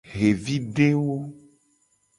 [0.17, 1.17] Xevidewo.